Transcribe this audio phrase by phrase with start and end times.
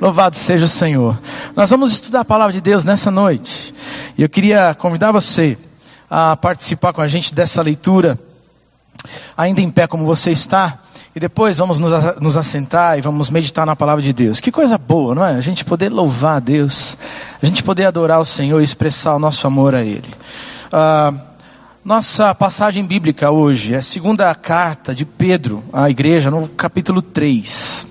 [0.00, 1.18] Louvado seja o Senhor.
[1.56, 3.74] Nós vamos estudar a palavra de Deus nessa noite.
[4.16, 5.58] E eu queria convidar você
[6.08, 8.16] a participar com a gente dessa leitura,
[9.36, 10.78] ainda em pé como você está.
[11.16, 14.38] E depois vamos nos assentar e vamos meditar na palavra de Deus.
[14.38, 15.34] Que coisa boa, não é?
[15.34, 16.96] A gente poder louvar a Deus,
[17.42, 20.08] a gente poder adorar o Senhor e expressar o nosso amor a Ele.
[20.70, 21.12] Ah,
[21.84, 27.87] nossa passagem bíblica hoje é a segunda carta de Pedro à igreja, no capítulo 3.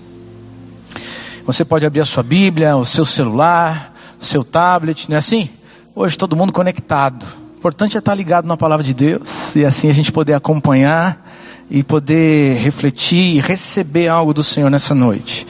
[1.48, 5.50] Você pode abrir a sua Bíblia, o seu celular, seu tablet, não é assim?
[5.96, 7.26] Hoje todo mundo conectado.
[7.56, 11.26] O importante é estar ligado na palavra de Deus e assim a gente poder acompanhar
[11.72, 15.48] e poder refletir e receber algo do Senhor nessa noite.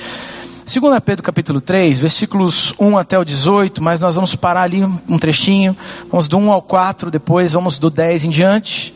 [0.71, 5.17] 2 Pedro capítulo 3, versículos 1 até o 18, mas nós vamos parar ali um
[5.17, 5.75] trechinho,
[6.11, 8.93] vamos do 1 ao 4, depois vamos do 10 em diante.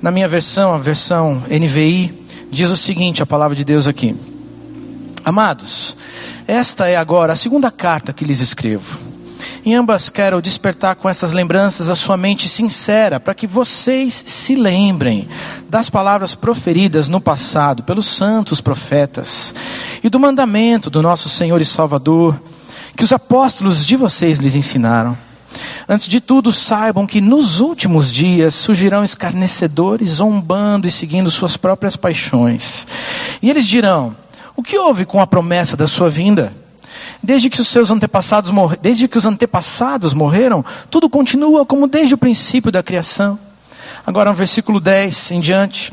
[0.00, 2.14] Na minha versão, a versão NVI,
[2.52, 4.14] diz o seguinte, a palavra de Deus aqui.
[5.26, 5.96] Amados,
[6.46, 8.96] esta é agora a segunda carta que lhes escrevo.
[9.64, 14.54] Em ambas quero despertar com essas lembranças a sua mente sincera, para que vocês se
[14.54, 15.28] lembrem
[15.68, 19.52] das palavras proferidas no passado pelos santos profetas
[20.00, 22.40] e do mandamento do nosso Senhor e Salvador,
[22.96, 25.18] que os apóstolos de vocês lhes ensinaram.
[25.88, 31.96] Antes de tudo, saibam que nos últimos dias surgirão escarnecedores, zombando e seguindo suas próprias
[31.96, 32.86] paixões.
[33.42, 34.14] E eles dirão:
[34.56, 36.52] o que houve com a promessa da sua vinda?
[37.22, 42.14] Desde que os seus antepassados morreram, desde que os antepassados morreram, tudo continua como desde
[42.14, 43.38] o princípio da criação.
[44.06, 45.92] Agora no versículo 10 em diante.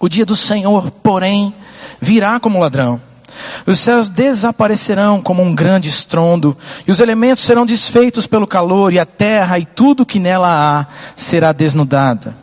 [0.00, 1.54] O dia do Senhor, porém,
[2.00, 3.00] virá como ladrão.
[3.66, 8.98] Os céus desaparecerão como um grande estrondo, e os elementos serão desfeitos pelo calor, e
[8.98, 12.36] a terra e tudo que nela há será desnudada.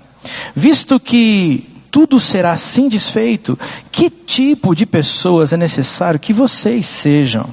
[0.56, 3.58] Visto que tudo será assim desfeito,
[3.92, 7.50] que tipo de pessoas é necessário que vocês sejam?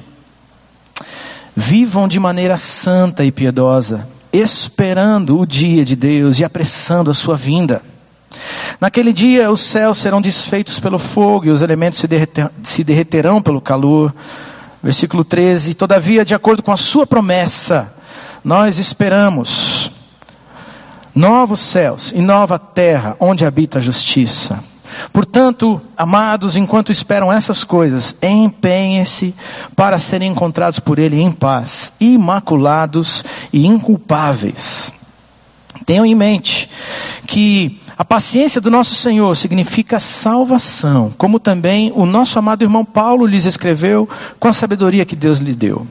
[1.55, 7.35] Vivam de maneira santa e piedosa, esperando o dia de Deus e apressando a sua
[7.35, 7.81] vinda.
[8.79, 13.41] Naquele dia os céus serão desfeitos pelo fogo e os elementos se, derreter, se derreterão
[13.41, 14.13] pelo calor.
[14.83, 17.93] Versículo 13: Todavia, de acordo com a sua promessa,
[18.43, 19.86] nós esperamos
[21.17, 24.63] novos céus e nova terra onde habita a justiça.
[25.11, 29.35] Portanto, amados, enquanto esperam essas coisas, empenhem-se
[29.75, 34.93] para serem encontrados por Ele em paz, imaculados e inculpáveis.
[35.85, 36.69] Tenham em mente
[37.25, 43.25] que a paciência do nosso Senhor significa salvação, como também o nosso amado irmão Paulo
[43.25, 44.07] lhes escreveu
[44.39, 45.85] com a sabedoria que Deus lhe deu.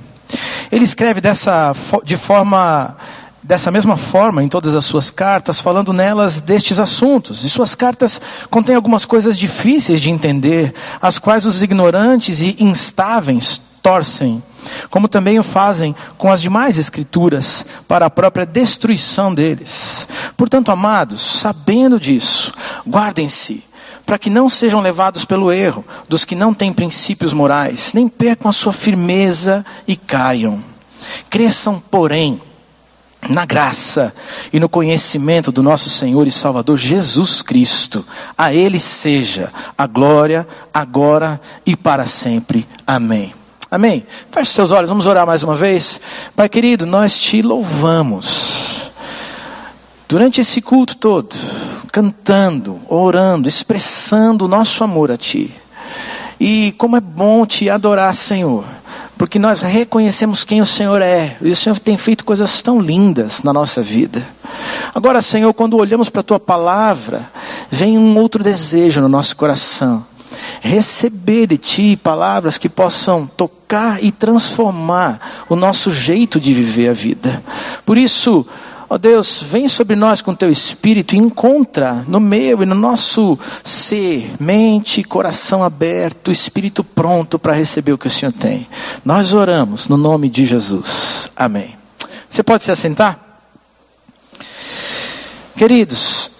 [0.70, 2.96] Ele escreve dessa de forma
[3.46, 7.44] dessa mesma forma em todas as suas cartas, falando nelas destes assuntos.
[7.44, 8.20] E suas cartas
[8.50, 14.42] contêm algumas coisas difíceis de entender, as quais os ignorantes e instáveis torcem,
[14.90, 20.08] como também o fazem com as demais escrituras, para a própria destruição deles.
[20.36, 22.52] Portanto, amados, sabendo disso,
[22.86, 23.64] guardem-se
[24.04, 28.48] para que não sejam levados pelo erro dos que não têm princípios morais, nem percam
[28.48, 30.62] a sua firmeza e caiam.
[31.28, 32.40] Cresçam, porém,
[33.28, 34.14] na graça
[34.52, 38.04] e no conhecimento do nosso Senhor e Salvador Jesus Cristo.
[38.36, 42.66] A Ele seja a glória, agora e para sempre.
[42.86, 43.34] Amém.
[43.70, 44.06] Amém.
[44.30, 46.00] Feche seus olhos, vamos orar mais uma vez.
[46.34, 48.90] Pai querido, nós te louvamos.
[50.08, 51.34] Durante esse culto todo,
[51.90, 55.52] cantando, orando, expressando o nosso amor a Ti.
[56.38, 58.75] E como é bom te adorar, Senhor
[59.18, 63.42] porque nós reconhecemos quem o Senhor é, e o Senhor tem feito coisas tão lindas
[63.42, 64.22] na nossa vida.
[64.94, 67.30] Agora, Senhor, quando olhamos para a tua palavra,
[67.70, 70.04] vem um outro desejo no nosso coração.
[70.60, 76.92] Receber de ti palavras que possam tocar e transformar o nosso jeito de viver a
[76.92, 77.42] vida.
[77.84, 78.46] Por isso,
[78.88, 82.74] Ó oh Deus, vem sobre nós com teu espírito e encontra no meu e no
[82.74, 88.68] nosso ser, mente, coração aberto, espírito pronto para receber o que o Senhor tem.
[89.04, 91.28] Nós oramos no nome de Jesus.
[91.34, 91.76] Amém.
[92.30, 93.18] Você pode se assentar?
[95.56, 96.30] Queridos,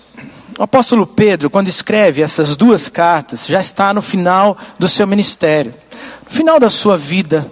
[0.56, 5.74] o apóstolo Pedro, quando escreve essas duas cartas, já está no final do seu ministério,
[6.24, 7.50] no final da sua vida.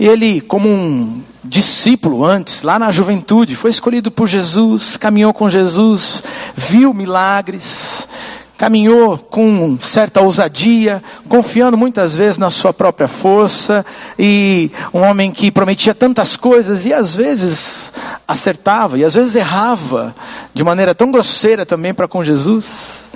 [0.00, 6.22] Ele, como um discípulo antes, lá na juventude, foi escolhido por Jesus, caminhou com Jesus,
[6.54, 8.08] viu milagres,
[8.56, 13.84] caminhou com certa ousadia, confiando muitas vezes na sua própria força,
[14.18, 17.92] e um homem que prometia tantas coisas e às vezes
[18.26, 20.14] acertava e às vezes errava
[20.52, 23.08] de maneira tão grosseira também para com Jesus.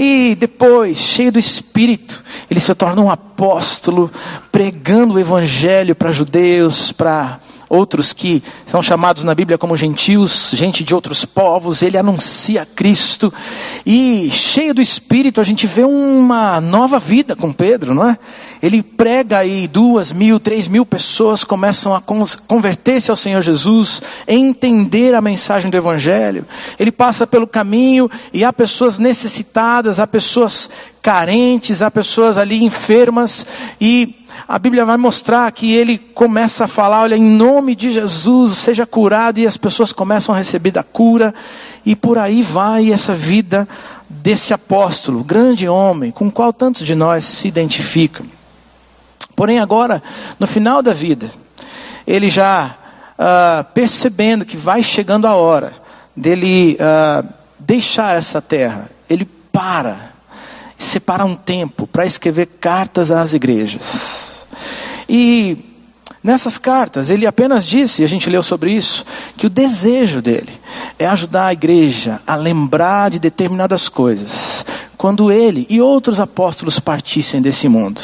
[0.00, 4.08] E depois, cheio do Espírito, ele se torna um apóstolo,
[4.52, 10.82] pregando o Evangelho para judeus, para outros que são chamados na Bíblia como gentios, gente
[10.82, 13.32] de outros povos, ele anuncia Cristo,
[13.84, 18.18] e cheio do Espírito, a gente vê uma nova vida com Pedro, não é?
[18.62, 25.14] Ele prega e duas mil, três mil pessoas começam a converter-se ao Senhor Jesus, entender
[25.14, 26.46] a mensagem do Evangelho.
[26.78, 30.70] Ele passa pelo caminho e há pessoas necessitadas, há pessoas
[31.00, 33.46] carentes, há pessoas ali enfermas,
[33.80, 38.58] e a Bíblia vai mostrar que ele começa a falar: olha, em nome de Jesus,
[38.58, 41.34] seja curado, e as pessoas começam a receber da cura,
[41.84, 43.68] e por aí vai essa vida
[44.08, 48.26] desse apóstolo, grande homem, com o qual tantos de nós se identificam.
[49.34, 50.02] Porém, agora,
[50.38, 51.30] no final da vida,
[52.06, 52.74] ele já
[53.18, 55.72] uh, percebendo que vai chegando a hora
[56.16, 60.12] dele uh, deixar essa terra, ele para,
[60.76, 64.27] separa um tempo para escrever cartas às igrejas.
[65.08, 65.56] E
[66.22, 69.04] nessas cartas, ele apenas disse, e a gente leu sobre isso,
[69.36, 70.52] que o desejo dele
[70.98, 74.64] é ajudar a igreja a lembrar de determinadas coisas,
[74.96, 78.00] quando ele e outros apóstolos partissem desse mundo.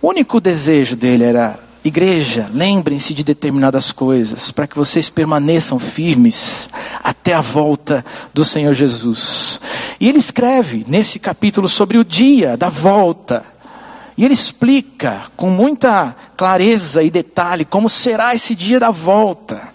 [0.00, 6.70] O único desejo dele era Igreja, lembrem-se de determinadas coisas, para que vocês permaneçam firmes
[7.02, 9.58] até a volta do Senhor Jesus.
[9.98, 13.44] E ele escreve nesse capítulo sobre o dia da volta
[14.16, 19.72] e ele explica com muita clareza e detalhe como será esse dia da volta.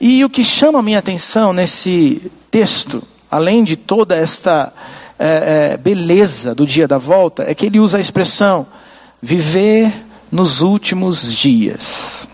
[0.00, 4.72] E o que chama a minha atenção nesse texto, além de toda esta
[5.18, 8.66] é, é, beleza do dia da volta, é que ele usa a expressão
[9.20, 9.92] viver
[10.30, 12.26] nos últimos dias.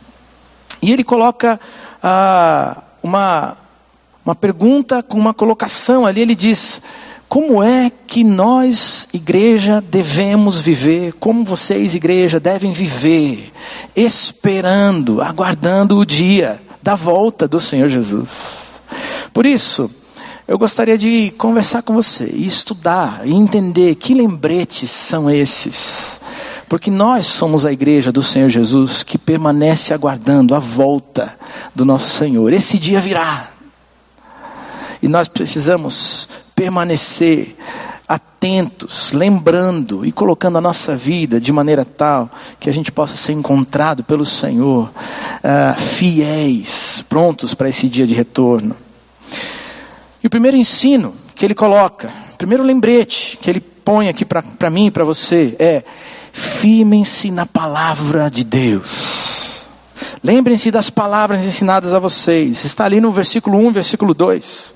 [0.80, 1.58] E ele coloca
[2.02, 3.56] ah, uma,
[4.24, 6.82] uma pergunta com uma colocação ali, ele diz
[7.28, 11.12] como é que nós, igreja, devemos viver?
[11.14, 13.52] Como vocês, igreja, devem viver?
[13.94, 18.81] Esperando, aguardando o dia da volta do Senhor Jesus.
[19.32, 19.90] Por isso,
[20.46, 26.20] eu gostaria de conversar com você e estudar e entender que lembretes são esses.
[26.69, 31.37] Porque nós somos a igreja do Senhor Jesus que permanece aguardando a volta
[31.75, 32.52] do nosso Senhor.
[32.52, 33.50] Esse dia virá.
[35.02, 37.54] E nós precisamos permanecer
[38.08, 43.32] atentos, lembrando e colocando a nossa vida de maneira tal que a gente possa ser
[43.32, 48.74] encontrado pelo Senhor, uh, fiéis, prontos para esse dia de retorno.
[50.24, 54.70] E o primeiro ensino que ele coloca, o primeiro lembrete que ele põe aqui para
[54.70, 55.84] mim e para você é:
[56.32, 59.66] firmem-se na palavra de Deus.
[60.22, 62.64] Lembrem-se das palavras ensinadas a vocês.
[62.64, 64.74] Está ali no versículo 1, versículo 2.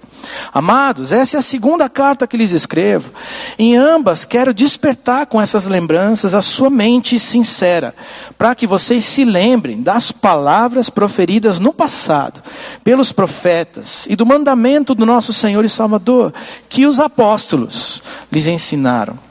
[0.52, 3.10] Amados, essa é a segunda carta que lhes escrevo.
[3.58, 7.94] Em ambas, quero despertar com essas lembranças a sua mente sincera,
[8.36, 12.42] para que vocês se lembrem das palavras proferidas no passado
[12.82, 16.32] pelos profetas e do mandamento do nosso Senhor e Salvador,
[16.68, 19.29] que os apóstolos lhes ensinaram.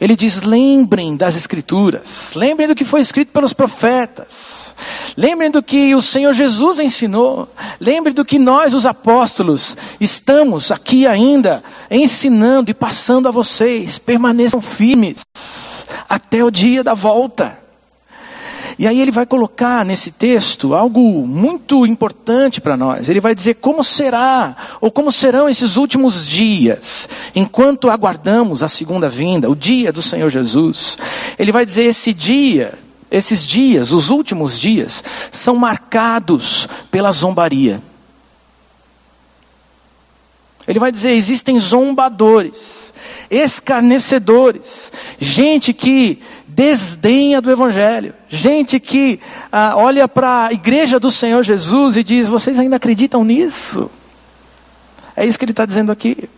[0.00, 4.72] Ele diz: lembrem das Escrituras, lembrem do que foi escrito pelos profetas,
[5.16, 7.48] lembrem do que o Senhor Jesus ensinou,
[7.80, 13.98] lembrem do que nós, os apóstolos, estamos aqui ainda ensinando e passando a vocês.
[13.98, 15.22] Permaneçam firmes
[16.08, 17.67] até o dia da volta.
[18.78, 23.08] E aí ele vai colocar nesse texto algo muito importante para nós.
[23.08, 29.08] Ele vai dizer como será, ou como serão esses últimos dias, enquanto aguardamos a segunda
[29.08, 30.96] vinda, o dia do Senhor Jesus.
[31.36, 32.78] Ele vai dizer esse dia,
[33.10, 37.82] esses dias, os últimos dias, são marcados pela zombaria.
[40.68, 42.92] Ele vai dizer: existem zombadores,
[43.30, 46.20] escarnecedores, gente que
[46.58, 49.20] desdenha do Evangelho, gente que
[49.52, 53.88] ah, olha para a igreja do Senhor Jesus e diz: vocês ainda acreditam nisso?
[55.14, 56.28] É isso que ele está dizendo aqui.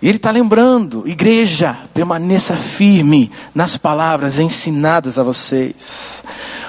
[0.00, 6.22] E ele está lembrando, igreja, permaneça firme nas palavras ensinadas a vocês.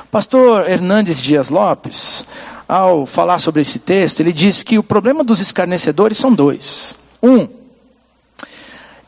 [0.09, 2.25] Pastor Hernandes Dias Lopes,
[2.67, 6.97] ao falar sobre esse texto, ele diz que o problema dos escarnecedores são dois.
[7.21, 7.60] Um,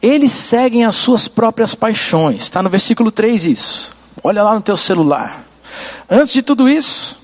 [0.04, 2.44] eles seguem as suas próprias paixões.
[2.44, 3.96] Está no versículo 3 isso.
[4.22, 5.46] Olha lá no teu celular.
[6.10, 7.18] Antes de tudo isso,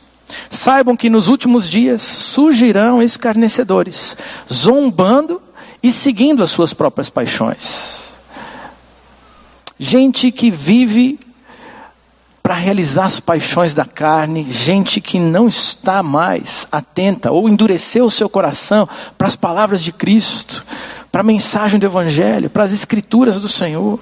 [0.50, 4.16] saibam que nos últimos dias surgirão escarnecedores,
[4.52, 5.42] zombando
[5.84, 8.14] e seguindo as suas próprias paixões.
[9.78, 11.20] Gente que vive
[12.42, 18.12] para realizar as paixões da carne, gente que não está mais atenta ou endureceu o
[18.12, 20.66] seu coração para as palavras de Cristo,
[21.12, 24.00] para a mensagem do Evangelho, para as Escrituras do Senhor.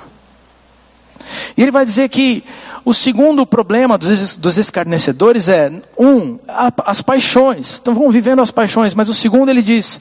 [1.55, 2.43] E ele vai dizer que
[2.85, 7.79] o segundo problema dos, dos escarnecedores é, um, a, as paixões.
[7.81, 9.99] Então vão vivendo as paixões, mas o segundo ele diz: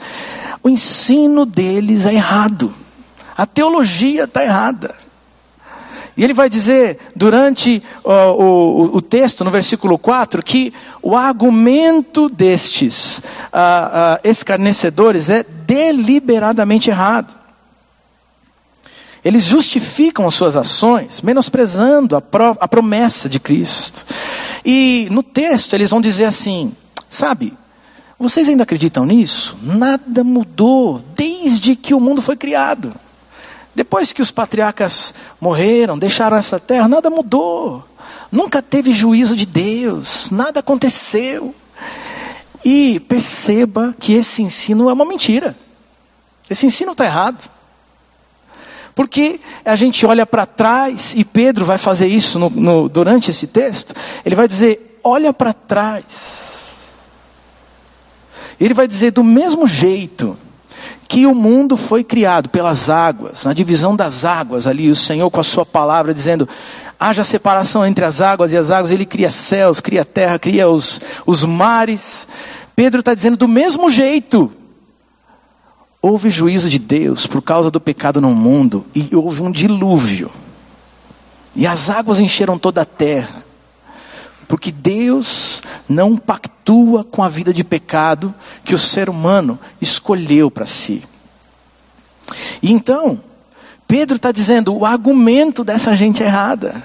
[0.63, 2.75] o ensino deles é errado,
[3.37, 4.95] a teologia está errada.
[6.17, 13.19] E ele vai dizer, durante o, o, texto, no versículo 4, que o argumento destes
[13.19, 17.35] uh, uh, escarnecedores é deliberadamente errado.
[19.23, 24.07] Eles justificam as suas ações, menosprezando a, pro, a promessa de Cristo.
[24.65, 26.73] E no texto eles vão dizer assim:
[27.11, 27.53] sabe,
[28.19, 29.59] vocês ainda acreditam nisso?
[29.63, 32.95] Nada mudou desde que o mundo foi criado.
[33.77, 37.85] Depois que os patriarcas morreram, deixaram essa terra, nada mudou.
[38.33, 41.55] Nunca teve juízo de Deus, nada aconteceu.
[42.65, 45.55] E perceba que esse ensino é uma mentira.
[46.49, 47.51] Esse ensino está errado.
[48.95, 53.47] Porque a gente olha para trás, e Pedro vai fazer isso no, no, durante esse
[53.47, 56.95] texto, ele vai dizer: olha para trás.
[58.59, 60.39] Ele vai dizer: do mesmo jeito
[61.09, 65.41] que o mundo foi criado pelas águas, na divisão das águas ali, o Senhor com
[65.41, 66.49] a sua palavra dizendo:
[66.99, 71.01] haja separação entre as águas e as águas, ele cria céus, cria terra, cria os,
[71.25, 72.27] os mares.
[72.75, 74.53] Pedro está dizendo: do mesmo jeito
[76.09, 80.31] Houve juízo de Deus por causa do pecado no mundo e houve um dilúvio.
[81.53, 83.45] E as águas encheram toda a terra.
[84.49, 88.35] Porque Deus não pactua com a vida de pecado
[88.65, 91.03] que o ser humano escolheu para si.
[92.63, 93.21] E então,
[93.87, 96.83] Pedro está dizendo: o argumento dessa gente errada.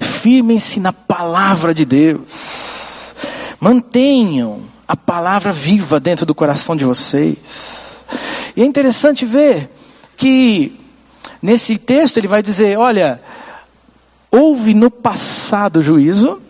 [0.00, 3.14] Firmem-se na palavra de Deus.
[3.58, 8.00] Mantenham a palavra viva dentro do coração de vocês.
[8.56, 9.70] E é interessante ver
[10.16, 10.78] que
[11.40, 13.22] nesse texto ele vai dizer: olha,
[14.30, 16.42] houve no passado juízo,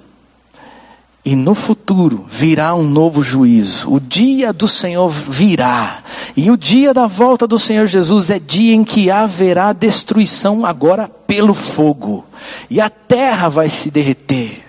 [1.25, 3.93] e no futuro virá um novo juízo.
[3.93, 6.03] O dia do Senhor virá.
[6.37, 11.09] E o dia da volta do Senhor Jesus é dia em que haverá destruição agora
[11.09, 12.25] pelo fogo.
[12.71, 14.65] E a terra vai se derreter.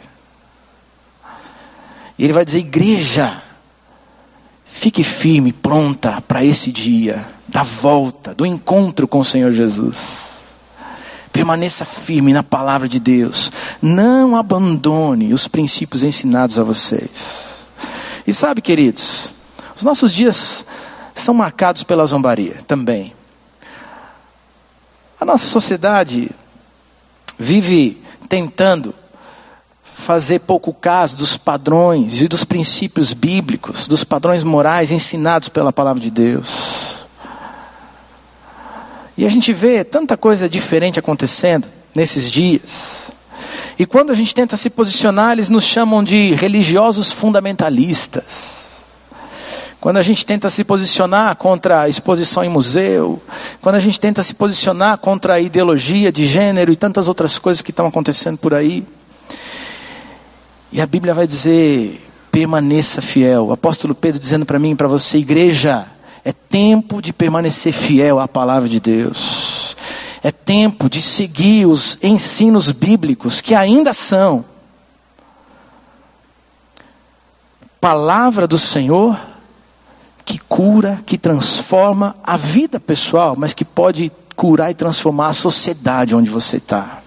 [2.17, 3.41] E ele vai dizer: igreja,
[4.71, 10.40] Fique firme, pronta para esse dia da volta, do encontro com o Senhor Jesus.
[11.31, 13.51] Permaneça firme na palavra de Deus.
[13.81, 17.65] Não abandone os princípios ensinados a vocês.
[18.25, 19.31] E sabe, queridos,
[19.75, 20.65] os nossos dias
[21.15, 23.13] são marcados pela zombaria também.
[25.19, 26.29] A nossa sociedade
[27.37, 28.93] vive tentando
[29.93, 36.01] fazer pouco caso dos padrões e dos princípios bíblicos, dos padrões morais ensinados pela palavra
[36.01, 37.00] de Deus.
[39.17, 43.11] E a gente vê tanta coisa diferente acontecendo nesses dias.
[43.77, 48.71] E quando a gente tenta se posicionar, eles nos chamam de religiosos fundamentalistas.
[49.79, 53.19] Quando a gente tenta se posicionar contra a exposição em museu,
[53.59, 57.63] quando a gente tenta se posicionar contra a ideologia de gênero e tantas outras coisas
[57.63, 58.85] que estão acontecendo por aí,
[60.71, 61.99] e a Bíblia vai dizer:
[62.31, 63.47] permaneça fiel.
[63.47, 65.87] O apóstolo Pedro dizendo para mim e para você, igreja,
[66.23, 69.75] é tempo de permanecer fiel à palavra de Deus.
[70.23, 74.45] É tempo de seguir os ensinos bíblicos que ainda são
[77.79, 79.19] palavra do Senhor
[80.23, 86.15] que cura, que transforma a vida pessoal, mas que pode curar e transformar a sociedade
[86.15, 87.01] onde você está.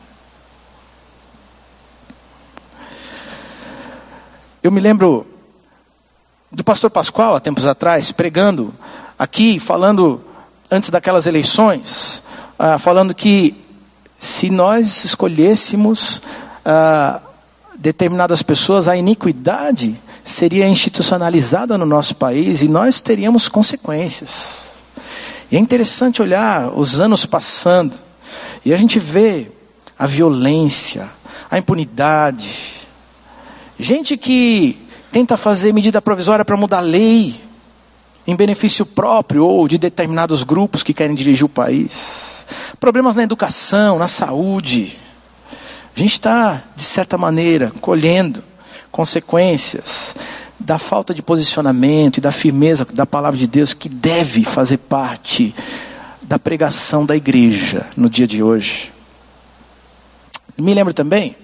[4.61, 5.26] Eu me lembro
[6.50, 8.75] do pastor Pascoal, há tempos atrás, pregando
[9.18, 10.21] aqui, falando,
[10.71, 12.23] antes daquelas eleições,
[12.59, 13.54] uh, falando que
[14.18, 17.21] se nós escolhêssemos uh,
[17.78, 24.73] determinadas pessoas, a iniquidade seria institucionalizada no nosso país e nós teríamos consequências.
[25.50, 27.94] E é interessante olhar os anos passando
[28.64, 29.50] e a gente vê
[29.99, 31.09] a violência,
[31.50, 32.75] a impunidade,
[33.78, 34.78] Gente que
[35.11, 37.40] tenta fazer medida provisória para mudar a lei
[38.26, 42.46] em benefício próprio ou de determinados grupos que querem dirigir o país.
[42.80, 44.96] Problemas na educação, na saúde.
[45.96, 48.42] A gente está, de certa maneira, colhendo
[48.90, 50.14] consequências
[50.58, 55.54] da falta de posicionamento e da firmeza da palavra de Deus que deve fazer parte
[56.22, 58.92] da pregação da igreja no dia de hoje.
[60.56, 61.36] Me lembro também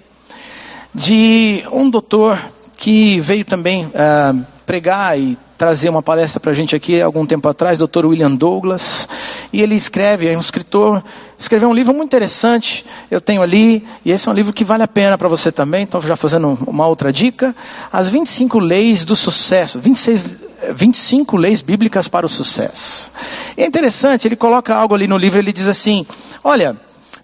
[0.93, 2.39] de um doutor
[2.77, 7.45] que veio também uh, pregar e trazer uma palestra para a gente aqui algum tempo
[7.49, 8.05] atrás, Dr.
[8.05, 9.05] William Douglas,
[9.51, 11.03] e ele escreve, é um escritor,
[11.37, 14.81] escreveu um livro muito interessante, eu tenho ali, e esse é um livro que vale
[14.81, 17.53] a pena para você também, então já fazendo uma outra dica,
[17.91, 20.39] as 25 leis do sucesso, 26,
[20.73, 23.11] 25 leis bíblicas para o sucesso.
[23.57, 26.07] É interessante, ele coloca algo ali no livro, ele diz assim,
[26.41, 26.77] olha,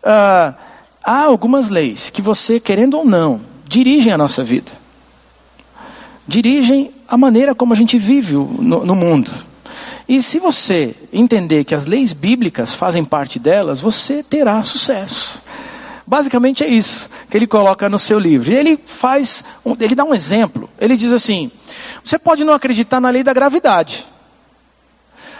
[0.03, 0.53] uh,
[1.01, 3.39] há algumas leis que você, querendo ou não,
[3.69, 4.85] dirigem a nossa vida
[6.27, 9.31] dirigem a maneira como a gente vive no, no mundo.
[10.07, 15.43] E se você entender que as leis bíblicas fazem parte delas, você terá sucesso.
[16.05, 18.49] Basicamente é isso que ele coloca no seu livro.
[18.49, 19.43] E ele faz,
[19.79, 20.69] ele dá um exemplo.
[20.79, 21.51] Ele diz assim:
[22.01, 24.07] você pode não acreditar na lei da gravidade.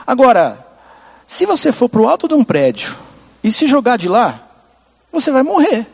[0.06, 0.65] Agora,
[1.25, 2.96] se você for para o alto de um prédio
[3.41, 4.41] e se jogar de lá,
[5.12, 5.88] você vai morrer.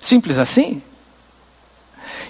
[0.00, 0.80] Simples assim.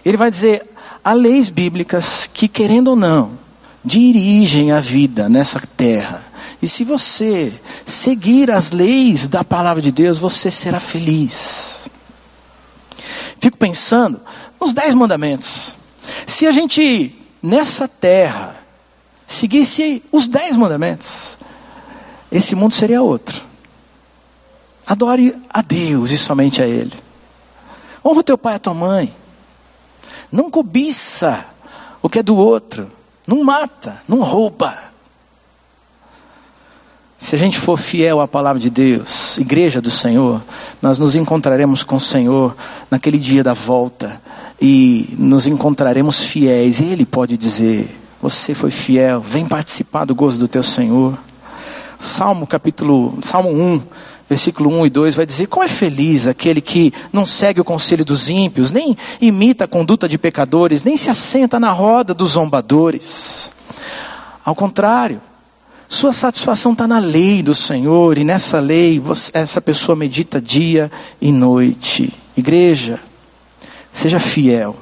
[0.02, 0.66] Ele vai dizer:
[1.04, 3.38] há leis bíblicas que, querendo ou não,
[3.84, 6.22] dirigem a vida nessa terra.
[6.62, 7.52] E se você
[7.86, 11.88] seguir as leis da palavra de Deus, você será feliz.
[13.38, 14.20] Fico pensando
[14.60, 15.76] nos dez mandamentos.
[16.26, 18.56] Se a gente, nessa terra,
[19.26, 21.38] seguisse os dez mandamentos,
[22.30, 23.42] esse mundo seria outro.
[24.86, 26.92] Adore a Deus e somente a Ele.
[28.04, 29.16] Honra teu pai e a tua mãe.
[30.30, 31.44] Não cobiça
[32.02, 32.90] o que é do outro.
[33.26, 34.76] Não mata, não rouba.
[37.18, 40.42] Se a gente for fiel à palavra de Deus, igreja do Senhor,
[40.80, 42.56] nós nos encontraremos com o Senhor
[42.90, 44.20] naquele dia da volta
[44.58, 46.80] e nos encontraremos fiéis.
[46.80, 51.18] Ele pode dizer: Você foi fiel, vem participar do gozo do teu Senhor.
[51.98, 53.82] Salmo capítulo, Salmo 1,
[54.30, 58.04] versículo 1 e 2 vai dizer: Como é feliz aquele que não segue o conselho
[58.04, 63.52] dos ímpios, nem imita a conduta de pecadores, nem se assenta na roda dos zombadores.
[64.44, 65.20] Ao contrário,
[65.88, 70.92] sua satisfação está na lei do Senhor, e nessa lei você, essa pessoa medita dia
[71.20, 72.14] e noite.
[72.36, 73.00] Igreja,
[73.92, 74.76] seja fiel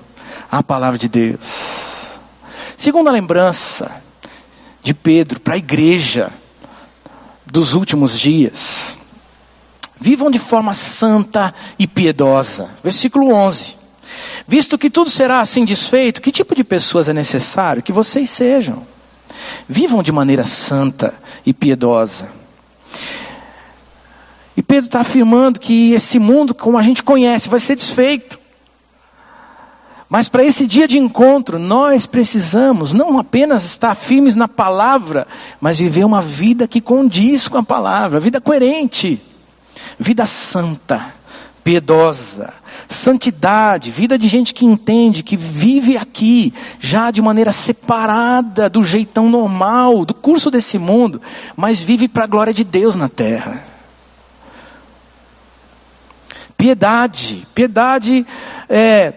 [0.52, 2.20] à palavra de Deus.
[2.76, 4.02] Segunda lembrança
[4.82, 6.30] de Pedro para a igreja
[7.46, 8.98] dos últimos dias.
[10.00, 12.70] Vivam de forma santa e piedosa.
[12.82, 13.76] Versículo 11.
[14.46, 18.86] Visto que tudo será assim desfeito, que tipo de pessoas é necessário que vocês sejam?
[19.68, 22.28] Vivam de maneira santa e piedosa.
[24.56, 28.38] E Pedro está afirmando que esse mundo, como a gente conhece, vai ser desfeito.
[30.08, 35.26] Mas para esse dia de encontro, nós precisamos não apenas estar firmes na palavra,
[35.60, 39.20] mas viver uma vida que condiz com a palavra, vida coerente
[39.98, 41.14] vida santa,
[41.62, 42.54] piedosa,
[42.88, 49.28] santidade, vida de gente que entende, que vive aqui, já de maneira separada do jeitão
[49.28, 51.20] normal, do curso desse mundo,
[51.54, 53.62] mas vive para a glória de Deus na terra.
[56.56, 58.26] Piedade, piedade
[58.68, 59.12] é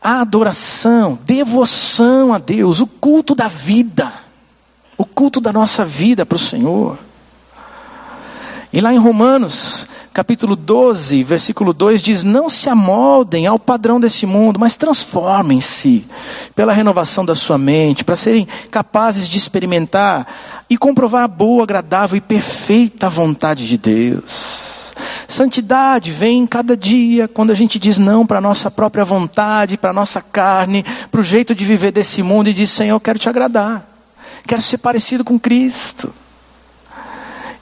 [0.00, 4.12] a adoração, devoção a Deus, o culto da vida,
[4.96, 6.98] o culto da nossa vida para o Senhor.
[8.74, 14.26] E lá em Romanos, capítulo 12, versículo 2 diz: Não se amoldem ao padrão desse
[14.26, 16.08] mundo, mas transformem-se
[16.56, 20.26] pela renovação da sua mente, para serem capazes de experimentar
[20.68, 24.92] e comprovar a boa, agradável e perfeita vontade de Deus.
[25.28, 29.90] Santidade vem cada dia quando a gente diz não para a nossa própria vontade, para
[29.90, 33.20] a nossa carne, para o jeito de viver desse mundo e diz: Senhor, eu quero
[33.20, 33.88] te agradar,
[34.44, 36.12] quero ser parecido com Cristo.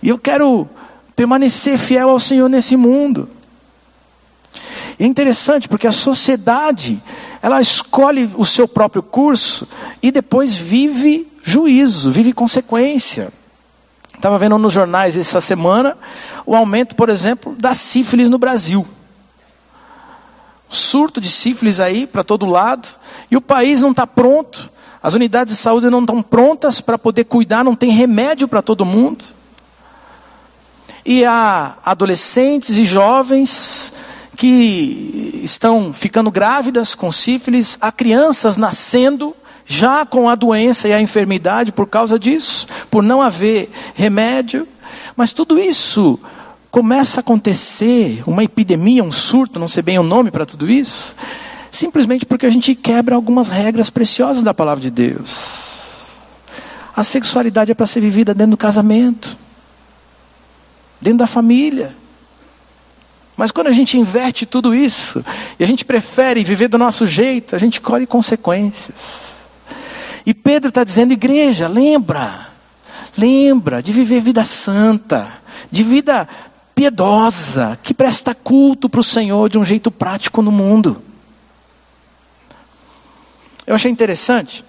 [0.03, 0.67] E eu quero
[1.15, 3.29] permanecer fiel ao Senhor nesse mundo.
[4.99, 7.03] é interessante porque a sociedade,
[7.41, 9.67] ela escolhe o seu próprio curso
[10.03, 13.33] e depois vive juízo, vive consequência.
[14.15, 15.97] Estava vendo nos jornais essa semana
[16.47, 18.87] o aumento, por exemplo, da sífilis no Brasil.
[20.69, 22.89] Surto de sífilis aí para todo lado,
[23.31, 24.71] e o país não está pronto,
[25.03, 28.85] as unidades de saúde não estão prontas para poder cuidar, não tem remédio para todo
[28.85, 29.25] mundo.
[31.05, 33.93] E há adolescentes e jovens
[34.37, 39.35] que estão ficando grávidas com sífilis, há crianças nascendo
[39.65, 44.67] já com a doença e a enfermidade por causa disso, por não haver remédio.
[45.17, 46.19] Mas tudo isso
[46.71, 51.15] começa a acontecer, uma epidemia, um surto, não sei bem o nome para tudo isso,
[51.71, 55.55] simplesmente porque a gente quebra algumas regras preciosas da palavra de Deus.
[56.95, 59.42] A sexualidade é para ser vivida dentro do casamento
[61.03, 61.95] dentro da família.
[63.37, 65.25] Mas quando a gente inverte tudo isso,
[65.59, 69.43] e a gente prefere viver do nosso jeito, a gente colhe consequências.
[70.25, 72.31] E Pedro está dizendo, igreja, lembra,
[73.19, 75.27] lembra de viver vida santa,
[75.71, 76.29] de vida
[76.75, 81.03] piedosa, que presta culto para o Senhor de um jeito prático no mundo.
[83.67, 84.65] Eu achei interessante.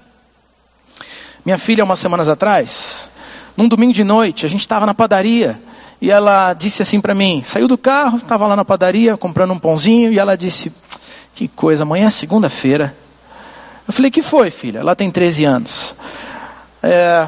[1.46, 3.12] Minha filha, umas semanas atrás,
[3.56, 5.62] num domingo de noite, a gente estava na padaria
[6.04, 9.58] e ela disse assim para mim: saiu do carro, estava lá na padaria comprando um
[9.58, 10.70] pãozinho e ela disse:
[11.34, 12.94] Que coisa, amanhã é segunda-feira.
[13.88, 14.80] Eu falei: Que foi, filha?
[14.80, 15.96] Ela tem 13 anos.
[16.84, 17.26] É,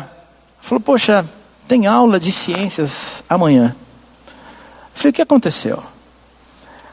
[0.59, 1.25] falou: Poxa,
[1.65, 3.73] tem aula de ciências amanhã.
[4.27, 4.33] Eu
[4.93, 5.81] falei: O que aconteceu?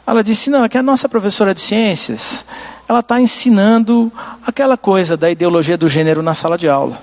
[0.06, 2.44] Ela disse: Não, é que a nossa professora de ciências
[2.88, 4.12] ela está ensinando
[4.46, 7.02] aquela coisa da ideologia do gênero na sala de aula.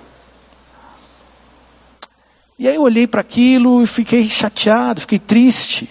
[2.59, 5.89] E aí eu olhei para aquilo e fiquei chateado, fiquei triste,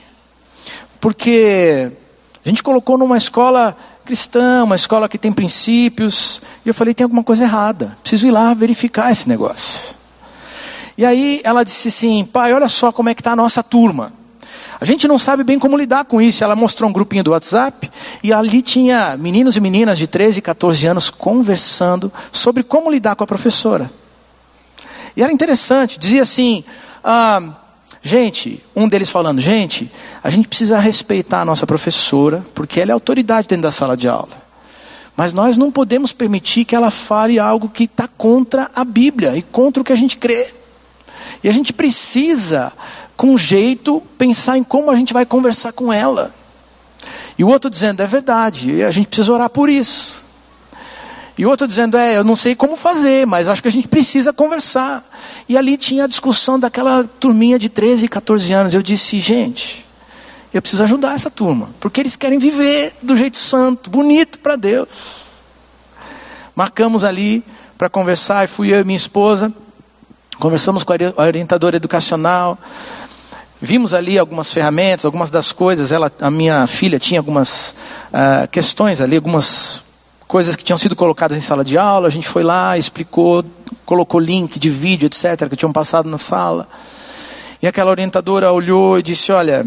[1.00, 1.90] porque
[2.44, 7.04] a gente colocou numa escola cristã, uma escola que tem princípios, e eu falei: tem
[7.04, 9.96] alguma coisa errada, preciso ir lá verificar esse negócio.
[10.98, 14.12] E aí ela disse assim: pai, olha só como é que está a nossa turma.
[14.78, 16.44] A gente não sabe bem como lidar com isso.
[16.44, 17.90] Ela mostrou um grupinho do WhatsApp
[18.22, 23.16] e ali tinha meninos e meninas de 13 e 14 anos conversando sobre como lidar
[23.16, 23.90] com a professora.
[25.18, 26.62] E era interessante, dizia assim:
[27.02, 27.42] ah,
[28.00, 29.90] gente, um deles falando, gente,
[30.22, 34.06] a gente precisa respeitar a nossa professora, porque ela é autoridade dentro da sala de
[34.08, 34.46] aula.
[35.16, 39.42] Mas nós não podemos permitir que ela fale algo que está contra a Bíblia e
[39.42, 40.54] contra o que a gente crê.
[41.42, 42.72] E a gente precisa
[43.16, 46.32] com jeito, pensar em como a gente vai conversar com ela.
[47.36, 50.27] E o outro dizendo, é verdade, a gente precisa orar por isso.
[51.38, 54.32] E outro dizendo, é, eu não sei como fazer, mas acho que a gente precisa
[54.32, 55.08] conversar.
[55.48, 58.74] E ali tinha a discussão daquela turminha de 13, 14 anos.
[58.74, 59.86] Eu disse, gente,
[60.52, 65.34] eu preciso ajudar essa turma, porque eles querem viver do jeito santo, bonito para Deus.
[66.56, 67.44] Marcamos ali
[67.78, 69.54] para conversar, e fui eu e minha esposa,
[70.40, 72.58] conversamos com a orientadora educacional,
[73.60, 75.90] Vimos ali algumas ferramentas, algumas das coisas.
[75.90, 77.74] Ela, a minha filha tinha algumas
[78.12, 79.82] uh, questões ali, algumas
[80.28, 82.06] coisas que tinham sido colocadas em sala de aula.
[82.06, 83.42] A gente foi lá, explicou,
[83.84, 86.68] colocou link de vídeo, etc., que tinham passado na sala.
[87.60, 89.66] E aquela orientadora olhou e disse: Olha,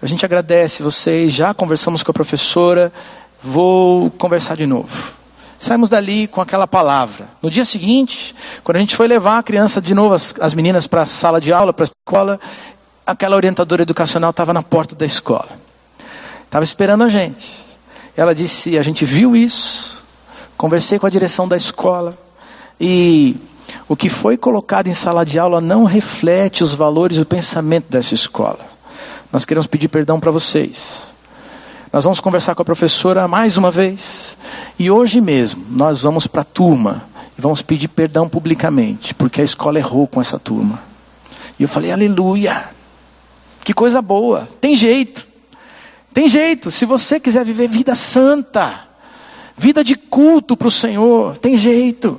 [0.00, 2.92] a gente agradece vocês, já conversamos com a professora,
[3.42, 5.16] vou conversar de novo.
[5.58, 7.30] Saímos dali com aquela palavra.
[7.42, 10.86] No dia seguinte, quando a gente foi levar a criança de novo, as, as meninas
[10.86, 12.38] para a sala de aula, para a escola,
[13.06, 15.48] aquela orientadora educacional estava na porta da escola.
[16.44, 17.65] Estava esperando a gente.
[18.16, 20.02] Ela disse: A gente viu isso,
[20.56, 22.16] conversei com a direção da escola,
[22.80, 23.36] e
[23.88, 27.86] o que foi colocado em sala de aula não reflete os valores e o pensamento
[27.90, 28.60] dessa escola.
[29.32, 31.12] Nós queremos pedir perdão para vocês.
[31.92, 34.36] Nós vamos conversar com a professora mais uma vez.
[34.78, 39.44] E hoje mesmo nós vamos para a turma e vamos pedir perdão publicamente, porque a
[39.44, 40.80] escola errou com essa turma.
[41.58, 42.70] E eu falei, aleluia.
[43.64, 44.48] Que coisa boa.
[44.60, 45.26] Tem jeito.
[46.16, 46.70] Tem jeito.
[46.70, 48.86] Se você quiser viver vida santa,
[49.54, 52.18] vida de culto para o Senhor, tem jeito.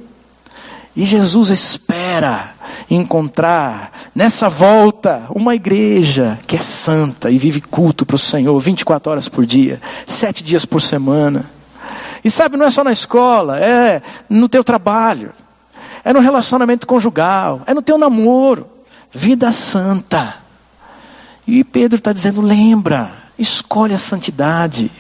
[0.96, 2.54] E Jesus espera
[2.92, 9.12] encontrar nessa volta uma igreja que é santa e vive culto para o Senhor 24
[9.12, 11.50] horas por dia, sete dias por semana.
[12.24, 15.34] E sabe, não é só na escola, é no teu trabalho,
[16.06, 18.68] é no relacionamento conjugal, é no teu namoro.
[19.12, 20.36] Vida santa.
[21.48, 24.92] E Pedro está dizendo: lembra, escolhe a santidade,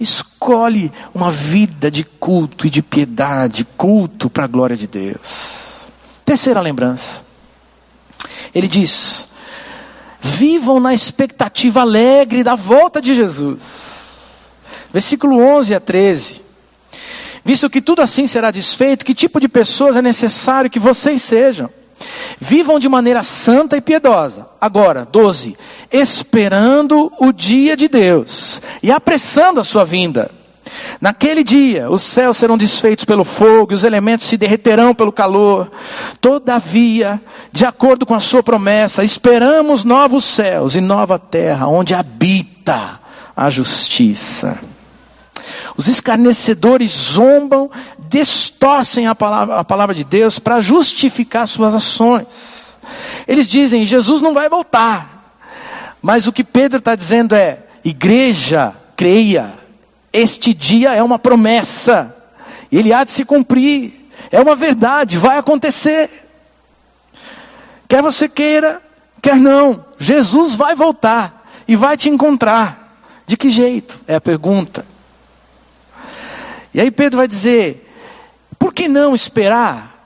[0.00, 5.88] escolhe uma vida de culto e de piedade, culto para a glória de Deus.
[6.24, 7.22] Terceira lembrança,
[8.54, 9.28] ele diz:
[10.20, 14.48] vivam na expectativa alegre da volta de Jesus.
[14.92, 16.42] Versículo 11 a 13.
[17.44, 21.70] Visto que tudo assim será desfeito, que tipo de pessoas é necessário que vocês sejam?
[22.40, 24.46] Vivam de maneira santa e piedosa.
[24.60, 25.56] Agora, 12.
[25.90, 30.30] Esperando o dia de Deus e apressando a sua vinda.
[31.00, 35.70] Naquele dia, os céus serão desfeitos pelo fogo, e os elementos se derreterão pelo calor.
[36.20, 37.20] Todavia,
[37.52, 43.00] de acordo com a sua promessa, esperamos novos céus e nova terra, onde habita
[43.36, 44.58] a justiça.
[45.76, 47.70] Os escarnecedores zombam,
[48.08, 52.78] distorcem a palavra, a palavra de Deus para justificar suas ações.
[53.26, 55.18] Eles dizem: Jesus não vai voltar.
[56.00, 59.54] Mas o que Pedro está dizendo é: igreja, creia,
[60.12, 62.16] este dia é uma promessa,
[62.70, 66.08] ele há de se cumprir, é uma verdade, vai acontecer.
[67.86, 68.82] Quer você queira,
[69.22, 72.86] quer não, Jesus vai voltar e vai te encontrar.
[73.26, 73.98] De que jeito?
[74.06, 74.86] É a pergunta.
[76.72, 77.87] E aí Pedro vai dizer:
[78.58, 79.98] por que não esperar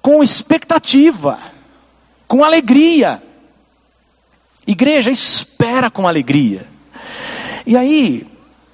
[0.00, 1.38] com expectativa,
[2.26, 3.22] com alegria?
[4.66, 6.66] Igreja, espera com alegria.
[7.66, 8.26] E aí,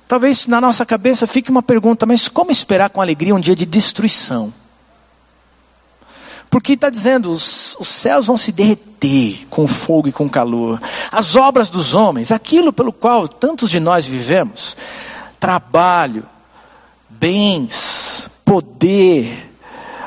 [0.07, 3.65] talvez na nossa cabeça fique uma pergunta: mas como esperar com alegria um dia de
[3.65, 4.53] destruição?
[6.51, 10.81] Porque está dizendo, os, os, céus vão se derreter com fogo e com calor.
[11.11, 14.77] As obras dos homens, aquilo pelo qual tantos de nós vivemos,
[15.41, 16.25] trabalho,
[17.11, 19.51] bens, poder,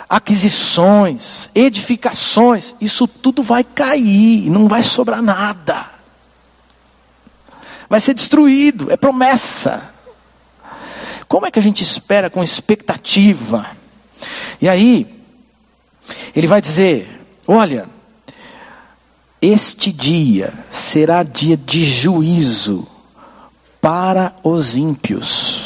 [0.08, 5.90] aquisições, edificações, isso tudo vai cair, não vai sobrar nada.
[7.90, 9.94] Vai ser destruído, é promessa.
[11.28, 13.66] Como é que a gente espera com expectativa?
[14.62, 15.08] E aí,
[16.36, 17.88] ele vai dizer: olha,
[19.42, 22.88] este dia será dia de juízo
[23.82, 25.57] para os ímpios.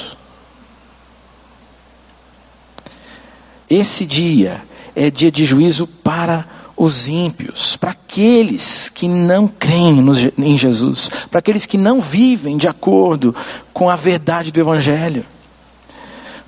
[3.71, 4.61] Esse dia
[4.93, 10.03] é dia de juízo para os ímpios, para aqueles que não creem
[10.37, 13.33] em Jesus, para aqueles que não vivem de acordo
[13.71, 15.25] com a verdade do Evangelho.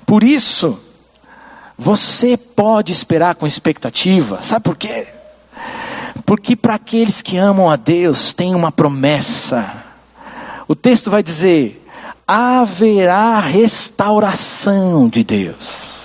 [0.04, 0.78] Por isso,
[1.78, 5.06] você pode esperar com expectativa, sabe por quê?
[6.26, 9.82] Porque para aqueles que amam a Deus tem uma promessa.
[10.68, 11.88] O texto vai dizer:
[12.28, 16.04] haverá restauração de Deus.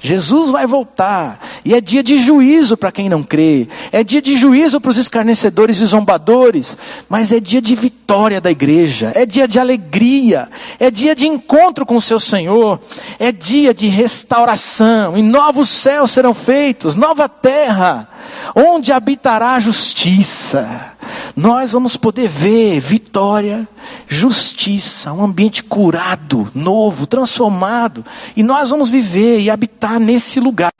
[0.00, 4.36] Jesus vai voltar, e é dia de juízo para quem não crê, é dia de
[4.36, 6.76] juízo para os escarnecedores e zombadores,
[7.08, 11.84] mas é dia de vitória da igreja, é dia de alegria, é dia de encontro
[11.84, 12.80] com o seu Senhor,
[13.18, 18.08] é dia de restauração, e novos céus serão feitos, nova terra,
[18.54, 20.96] onde habitará a justiça.
[21.34, 23.68] Nós vamos poder ver vitória,
[24.06, 28.04] justiça, um ambiente curado, novo, transformado,
[28.36, 30.72] e nós vamos viver e habitar nesse lugar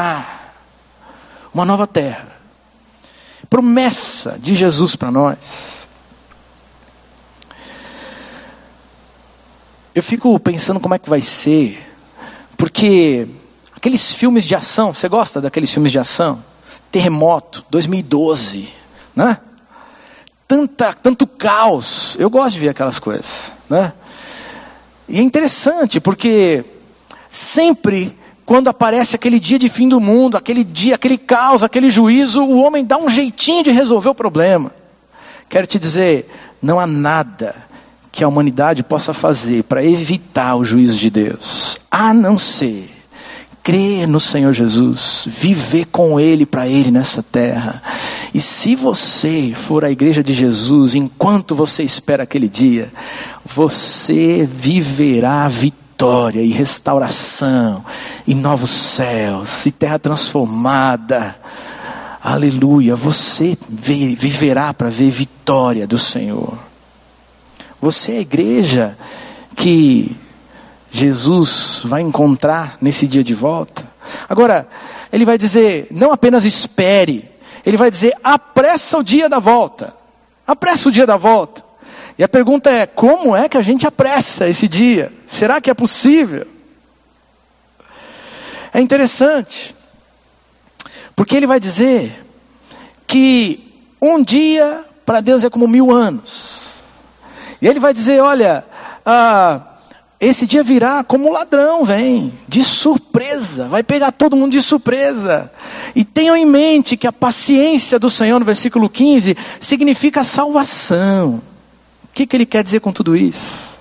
[1.54, 2.28] uma nova terra.
[3.48, 5.88] Promessa de Jesus para nós.
[9.94, 11.84] Eu fico pensando como é que vai ser,
[12.56, 13.26] porque
[13.74, 16.44] aqueles filmes de ação, você gosta daqueles filmes de ação?
[16.92, 18.68] Terremoto, 2012,
[19.16, 19.38] né?
[20.46, 22.16] Tanta, tanto caos.
[22.18, 23.92] Eu gosto de ver aquelas coisas, né?
[25.08, 26.64] E é interessante porque
[27.28, 28.16] sempre
[28.48, 32.62] quando aparece aquele dia de fim do mundo, aquele dia, aquele caos, aquele juízo, o
[32.62, 34.72] homem dá um jeitinho de resolver o problema.
[35.50, 36.30] Quero te dizer,
[36.62, 37.54] não há nada
[38.10, 42.88] que a humanidade possa fazer para evitar o juízo de Deus, a não ser
[43.62, 47.82] crer no Senhor Jesus, viver com Ele para Ele nessa terra.
[48.32, 52.90] E se você for a igreja de Jesus, enquanto você espera aquele dia,
[53.44, 55.87] você viverá a vitória
[56.40, 57.84] e restauração,
[58.26, 61.36] e novos céus, e terra transformada.
[62.22, 66.56] Aleluia, você viverá para ver vitória do Senhor.
[67.80, 68.98] Você é a igreja
[69.56, 70.16] que
[70.90, 73.86] Jesus vai encontrar nesse dia de volta.
[74.28, 74.68] Agora,
[75.12, 77.28] ele vai dizer, não apenas espere,
[77.64, 79.94] ele vai dizer, apressa o dia da volta.
[80.46, 81.67] Apressa o dia da volta.
[82.18, 85.12] E a pergunta é: como é que a gente apressa esse dia?
[85.26, 86.46] Será que é possível?
[88.74, 89.74] É interessante,
[91.14, 92.24] porque ele vai dizer
[93.06, 96.84] que um dia para Deus é como mil anos.
[97.62, 98.64] E ele vai dizer: olha,
[99.06, 99.60] ah,
[100.20, 105.52] esse dia virá como ladrão vem, de surpresa, vai pegar todo mundo de surpresa.
[105.94, 111.40] E tenham em mente que a paciência do Senhor, no versículo 15, significa salvação.
[112.18, 113.78] Que, que ele quer dizer com tudo isso?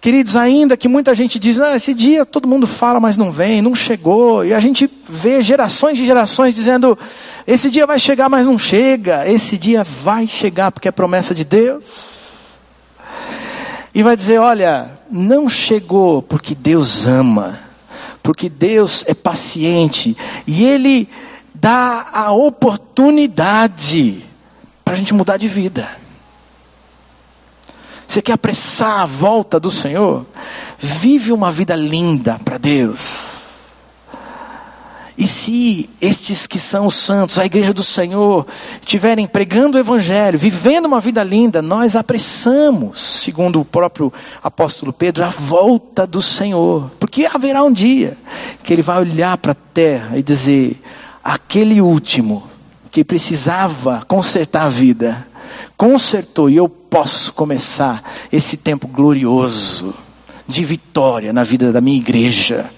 [0.00, 3.60] Queridos, ainda que muita gente diz, ah, esse dia todo mundo fala, mas não vem,
[3.60, 6.96] não chegou, e a gente vê gerações de gerações dizendo,
[7.44, 11.42] esse dia vai chegar, mas não chega, esse dia vai chegar, porque é promessa de
[11.42, 12.54] Deus.
[13.92, 17.58] E vai dizer: olha, não chegou porque Deus ama,
[18.22, 20.16] porque Deus é paciente
[20.46, 21.08] e Ele
[21.52, 24.24] dá a oportunidade
[24.84, 26.03] para a gente mudar de vida.
[28.06, 30.24] Você quer apressar a volta do Senhor?
[30.78, 33.44] Vive uma vida linda para Deus.
[35.16, 38.44] E se estes que são os santos, a igreja do Senhor,
[38.80, 44.12] estiverem pregando o Evangelho, vivendo uma vida linda, nós apressamos, segundo o próprio
[44.42, 46.90] apóstolo Pedro, a volta do Senhor.
[46.98, 48.18] Porque haverá um dia
[48.64, 50.82] que ele vai olhar para a terra e dizer:
[51.22, 52.42] aquele último
[52.90, 55.26] que precisava consertar a vida,
[55.76, 59.92] consertou, e eu posso começar esse tempo glorioso
[60.46, 62.70] de vitória na vida da minha igreja?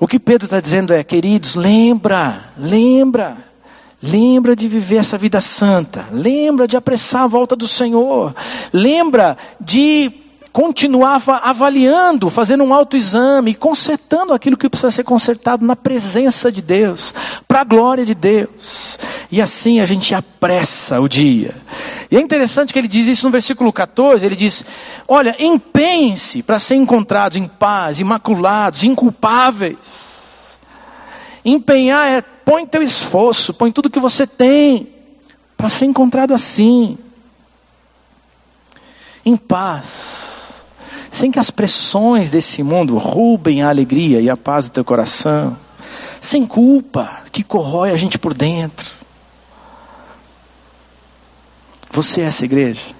[0.00, 3.36] O que Pedro está dizendo é, queridos, lembra, lembra,
[4.02, 8.34] lembra de viver essa vida santa, lembra de apressar a volta do Senhor,
[8.72, 10.10] lembra de
[10.54, 17.12] continuava avaliando, fazendo um autoexame, consertando aquilo que precisa ser consertado na presença de Deus,
[17.48, 18.96] para a glória de Deus.
[19.32, 21.56] E assim a gente apressa o dia.
[22.08, 24.64] E é interessante que ele diz isso no versículo 14, ele diz:
[25.08, 30.56] "Olha, empenhem-se para ser encontrados em paz, imaculados, inculpáveis".
[31.44, 34.86] Empenhar é põe teu esforço, põe tudo que você tem
[35.56, 36.96] para ser encontrado assim.
[39.26, 40.43] Em paz
[41.14, 45.56] sem que as pressões desse mundo roubem a alegria e a paz do teu coração,
[46.20, 48.90] sem culpa que corrói a gente por dentro.
[51.92, 52.92] Você é essa igreja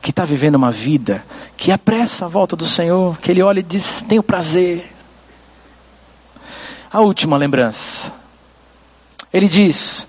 [0.00, 1.22] que está vivendo uma vida
[1.54, 4.90] que apressa a volta do Senhor, que Ele olha e diz: Tenho prazer.
[6.90, 8.14] A última lembrança.
[9.30, 10.08] Ele diz: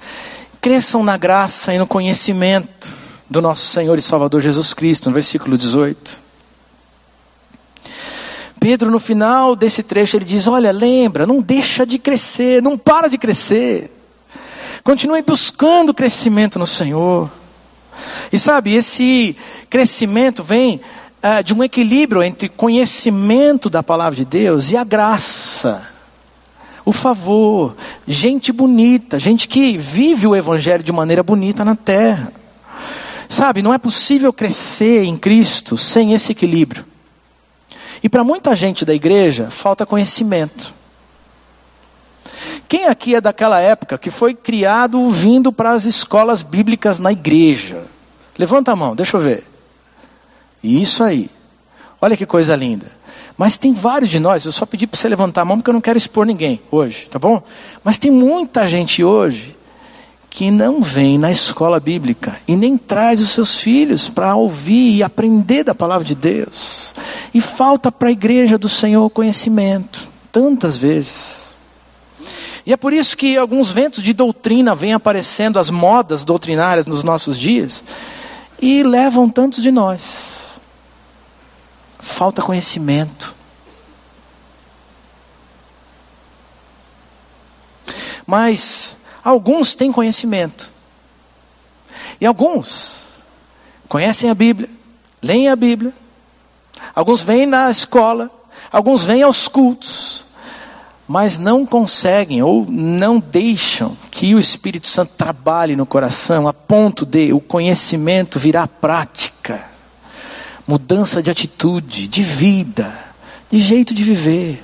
[0.62, 2.88] Cresçam na graça e no conhecimento
[3.29, 6.22] do nosso Senhor e Salvador Jesus Cristo, no versículo 18.
[8.63, 13.10] Pedro, no final desse trecho, ele diz: Olha, lembra, não deixa de crescer, não para
[13.10, 13.91] de crescer.
[14.86, 17.30] Continue buscando crescimento no Senhor.
[18.32, 19.36] E sabe, esse
[19.69, 20.80] crescimento vem
[21.21, 25.86] uh, de um equilíbrio entre conhecimento da palavra de Deus e a graça,
[26.86, 27.76] o favor,
[28.08, 32.32] gente bonita, gente que vive o Evangelho de maneira bonita na terra.
[33.28, 36.92] Sabe, não é possível crescer em Cristo sem esse equilíbrio.
[38.03, 40.73] E para muita gente da igreja, falta conhecimento.
[42.67, 47.85] Quem aqui é daquela época que foi criado vindo para as escolas bíblicas na igreja?
[48.37, 49.45] Levanta a mão, deixa eu ver.
[50.61, 51.29] Isso aí.
[52.01, 52.91] Olha que coisa linda.
[53.37, 55.73] Mas tem vários de nós, eu só pedi para você levantar a mão porque eu
[55.73, 57.41] não quero expor ninguém hoje, tá bom?
[57.83, 59.55] Mas tem muita gente hoje
[60.33, 65.03] que não vem na escola bíblica e nem traz os seus filhos para ouvir e
[65.03, 66.95] aprender da palavra de Deus.
[67.31, 71.55] E falta para a igreja do Senhor conhecimento, tantas vezes.
[72.65, 77.03] E é por isso que alguns ventos de doutrina vêm aparecendo, as modas doutrinárias nos
[77.03, 77.83] nossos dias,
[78.59, 80.59] e levam tantos de nós.
[81.99, 83.35] Falta conhecimento.
[88.25, 90.69] Mas Alguns têm conhecimento.
[92.19, 93.21] E alguns
[93.88, 94.69] conhecem a Bíblia,
[95.21, 95.93] leem a Bíblia.
[96.93, 98.29] Alguns vêm na escola,
[98.71, 100.25] alguns vêm aos cultos,
[101.07, 107.05] mas não conseguem ou não deixam que o Espírito Santo trabalhe no coração a ponto
[107.05, 109.63] de o conhecimento virar prática,
[110.67, 112.93] mudança de atitude, de vida,
[113.49, 114.63] de jeito de viver.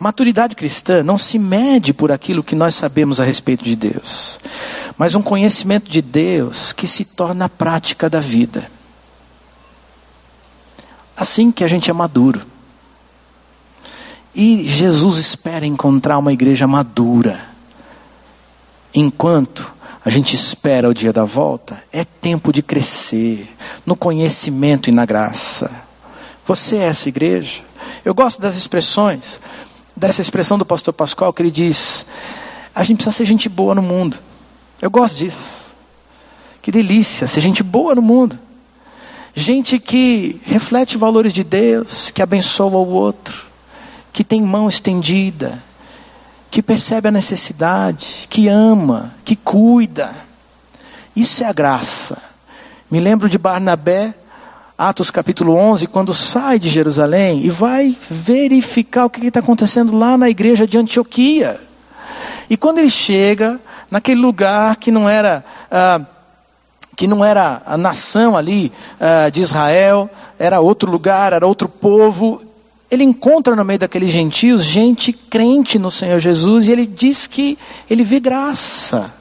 [0.00, 4.40] Maturidade cristã não se mede por aquilo que nós sabemos a respeito de Deus,
[4.96, 8.72] mas um conhecimento de Deus que se torna a prática da vida.
[11.14, 12.40] Assim que a gente é maduro.
[14.34, 17.44] E Jesus espera encontrar uma igreja madura.
[18.94, 19.70] Enquanto
[20.02, 25.04] a gente espera o dia da volta, é tempo de crescer no conhecimento e na
[25.04, 25.70] graça.
[26.46, 27.60] Você é essa igreja?
[28.02, 29.38] Eu gosto das expressões
[30.00, 32.06] dessa expressão do pastor Pascoal que ele diz:
[32.74, 34.18] a gente precisa ser gente boa no mundo.
[34.80, 35.74] Eu gosto disso.
[36.62, 38.38] Que delícia ser gente boa no mundo.
[39.34, 43.46] Gente que reflete valores de Deus, que abençoa o outro,
[44.12, 45.62] que tem mão estendida,
[46.50, 50.14] que percebe a necessidade, que ama, que cuida.
[51.14, 52.20] Isso é a graça.
[52.90, 54.14] Me lembro de Barnabé
[54.82, 60.16] Atos capítulo 11, quando sai de Jerusalém e vai verificar o que está acontecendo lá
[60.16, 61.60] na igreja de Antioquia.
[62.48, 66.00] E quando ele chega naquele lugar que não era ah,
[66.96, 72.40] que não era a nação ali ah, de Israel, era outro lugar, era outro povo,
[72.90, 77.58] ele encontra no meio daqueles gentios gente crente no Senhor Jesus e ele diz que
[77.90, 79.14] ele vê graça,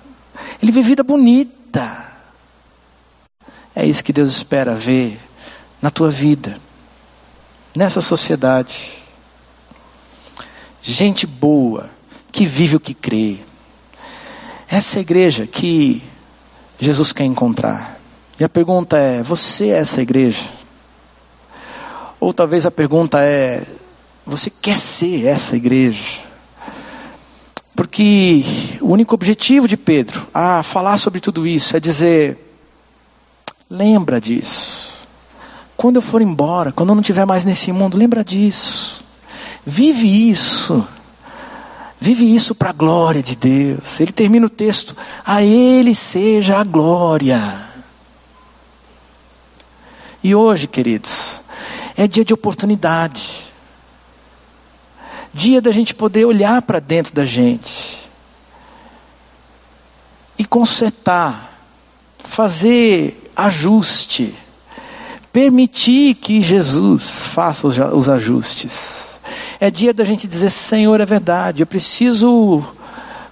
[0.64, 2.08] ele vê vida bonita.
[3.76, 5.28] É isso que Deus espera ver
[5.82, 6.58] na tua vida,
[7.76, 8.94] nessa sociedade.
[10.82, 11.90] Gente boa,
[12.32, 13.40] que vive o que crê.
[14.68, 16.04] Essa é a igreja que
[16.80, 18.00] Jesus quer encontrar.
[18.40, 20.48] E a pergunta é: você é essa igreja?
[22.20, 23.66] Ou talvez a pergunta é:
[24.26, 26.22] você quer ser essa igreja?
[27.76, 28.44] Porque
[28.82, 32.38] o único objetivo de Pedro a falar sobre tudo isso é dizer:
[33.70, 34.99] lembra disso.
[35.80, 39.02] Quando eu for embora, quando eu não estiver mais nesse mundo, lembra disso.
[39.66, 40.86] Vive isso.
[41.98, 43.98] Vive isso para a glória de Deus.
[44.02, 44.94] Ele termina o texto:
[45.26, 47.42] A Ele seja a glória.
[50.22, 51.40] E hoje, queridos,
[51.96, 53.50] é dia de oportunidade.
[55.34, 58.12] Dia da gente poder olhar para dentro da gente
[60.38, 61.58] e consertar,
[62.22, 64.36] fazer ajuste,
[65.40, 69.18] permitir que Jesus faça os ajustes.
[69.58, 72.62] É dia da gente dizer: Senhor, é verdade, eu preciso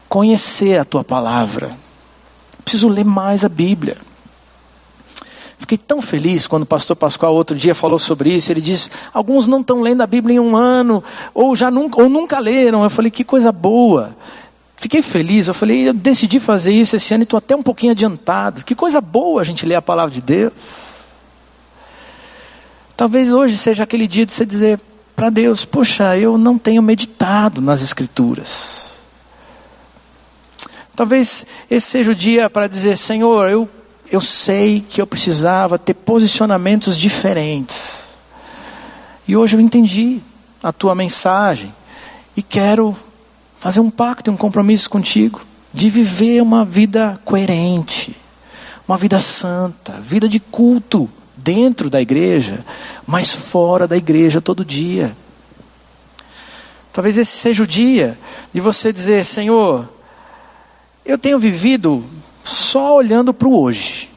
[0.08, 1.78] conhecer a tua palavra,
[2.64, 3.98] preciso ler mais a Bíblia.
[5.58, 8.54] Fiquei tão feliz quando o pastor Pascoal outro dia falou sobre isso.
[8.54, 11.04] Ele disse: alguns não estão lendo a Bíblia em um ano,
[11.34, 12.84] ou já nunca, ou nunca leram.
[12.84, 14.16] Eu falei: que coisa boa.
[14.78, 15.50] Fiquei feliz.
[15.50, 18.64] Eu falei: eu decidi fazer isso esse ano e estou até um pouquinho adiantado.
[18.64, 20.97] Que coisa boa a gente ler a palavra de Deus.
[22.98, 24.80] Talvez hoje seja aquele dia de você dizer:
[25.16, 28.98] para Deus: Poxa, eu não tenho meditado nas Escrituras.
[30.96, 33.70] Talvez esse seja o dia para dizer: Senhor, eu,
[34.12, 38.08] eu sei que eu precisava ter posicionamentos diferentes.
[39.28, 40.20] E hoje eu entendi
[40.64, 41.72] a tua mensagem
[42.36, 42.98] e quero
[43.60, 45.42] fazer um pacto, um compromisso contigo
[45.72, 48.18] de viver uma vida coerente,
[48.88, 51.08] uma vida santa, vida de culto
[51.48, 52.66] dentro da igreja,
[53.06, 55.16] mas fora da igreja todo dia.
[56.92, 58.20] Talvez esse seja o dia
[58.54, 59.88] de você dizer: Senhor,
[61.06, 62.04] eu tenho vivido
[62.44, 64.10] só olhando para o hoje,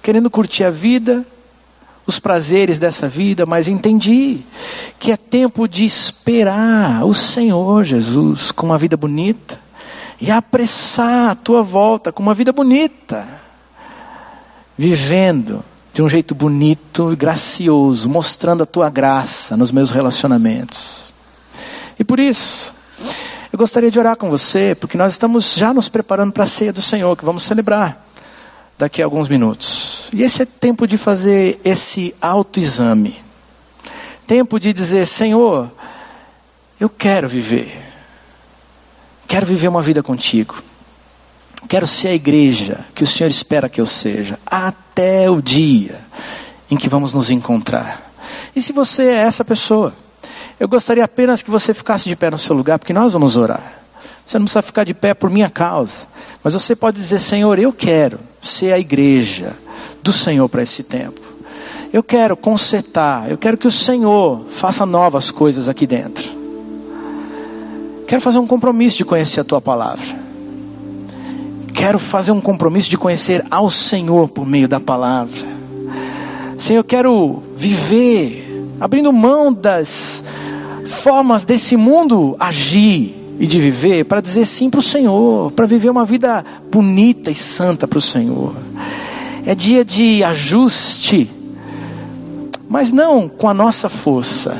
[0.00, 1.22] querendo curtir a vida,
[2.06, 4.40] os prazeres dessa vida, mas entendi
[4.98, 9.60] que é tempo de esperar o Senhor Jesus com uma vida bonita
[10.18, 13.28] e apressar a tua volta com uma vida bonita,
[14.78, 15.62] vivendo
[15.94, 21.14] de um jeito bonito e gracioso, mostrando a tua graça nos meus relacionamentos.
[21.96, 22.74] E por isso,
[23.52, 26.72] eu gostaria de orar com você, porque nós estamos já nos preparando para a ceia
[26.72, 28.04] do Senhor, que vamos celebrar
[28.76, 30.10] daqui a alguns minutos.
[30.12, 33.22] E esse é tempo de fazer esse autoexame.
[34.26, 35.70] Tempo de dizer, Senhor,
[36.80, 37.80] eu quero viver.
[39.28, 40.56] Quero viver uma vida contigo.
[41.68, 45.98] Quero ser a igreja que o Senhor espera que eu seja, até o dia
[46.70, 48.12] em que vamos nos encontrar.
[48.54, 49.94] E se você é essa pessoa,
[50.60, 53.82] eu gostaria apenas que você ficasse de pé no seu lugar, porque nós vamos orar.
[54.24, 56.06] Você não precisa ficar de pé por minha causa,
[56.42, 59.54] mas você pode dizer: Senhor, eu quero ser a igreja
[60.02, 61.20] do Senhor para esse tempo.
[61.92, 66.32] Eu quero consertar, eu quero que o Senhor faça novas coisas aqui dentro.
[68.06, 70.23] Quero fazer um compromisso de conhecer a tua palavra
[71.84, 75.46] quero fazer um compromisso de conhecer ao Senhor por meio da palavra.
[76.56, 80.24] Senhor, eu quero viver abrindo mão das
[80.86, 85.90] formas desse mundo agir e de viver para dizer sim para o Senhor, para viver
[85.90, 88.54] uma vida bonita e santa para o Senhor.
[89.44, 91.30] É dia de ajuste,
[92.66, 94.56] mas não com a nossa força.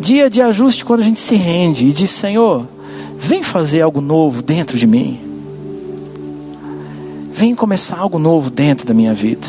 [0.00, 2.66] Dia de ajuste quando a gente se rende e diz: Senhor,
[3.18, 5.33] vem fazer algo novo dentro de mim.
[7.34, 9.44] Vem começar algo novo dentro da minha vida.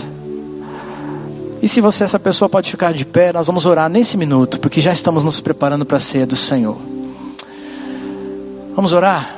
[1.62, 4.82] E se você, essa pessoa, pode ficar de pé, nós vamos orar nesse minuto, porque
[4.82, 6.76] já estamos nos preparando para a ceia do Senhor.
[8.76, 9.36] Vamos orar?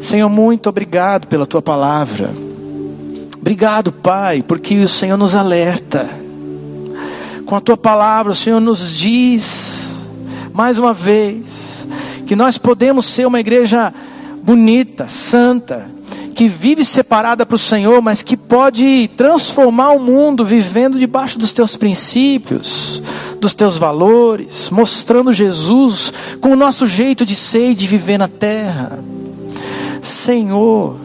[0.00, 2.30] Senhor, muito obrigado pela tua palavra.
[3.40, 6.08] Obrigado, Pai, porque o Senhor nos alerta.
[7.44, 10.06] Com a tua palavra, o Senhor nos diz,
[10.52, 11.84] mais uma vez,
[12.28, 13.92] que nós podemos ser uma igreja
[14.40, 15.90] bonita, santa,
[16.42, 21.52] que vive separada para o Senhor, mas que pode transformar o mundo vivendo debaixo dos
[21.52, 23.00] teus princípios,
[23.40, 28.26] dos teus valores, mostrando Jesus com o nosso jeito de ser e de viver na
[28.26, 28.98] terra.
[30.00, 30.96] Senhor,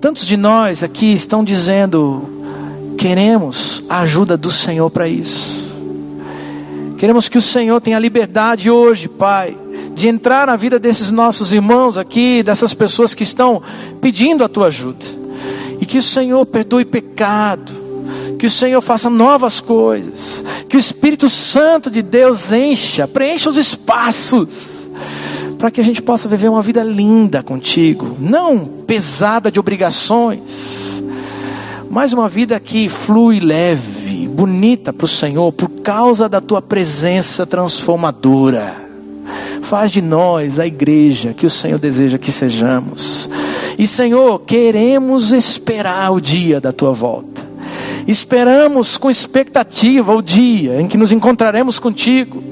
[0.00, 2.22] tantos de nós aqui estão dizendo:
[2.96, 5.71] queremos a ajuda do Senhor para isso.
[7.02, 9.58] Queremos que o Senhor tenha liberdade hoje, Pai,
[9.92, 13.60] de entrar na vida desses nossos irmãos aqui, dessas pessoas que estão
[14.00, 15.04] pedindo a tua ajuda.
[15.80, 17.72] E que o Senhor perdoe pecado,
[18.38, 23.56] que o Senhor faça novas coisas, que o Espírito Santo de Deus encha, preencha os
[23.56, 24.88] espaços,
[25.58, 31.02] para que a gente possa viver uma vida linda contigo, não pesada de obrigações,
[31.90, 34.01] mas uma vida que flui leve,
[34.32, 38.74] bonita para o Senhor, por causa da tua presença transformadora.
[39.62, 43.30] Faz de nós a igreja que o Senhor deseja que sejamos.
[43.78, 47.42] E Senhor, queremos esperar o dia da tua volta.
[48.06, 52.42] Esperamos com expectativa o dia em que nos encontraremos contigo.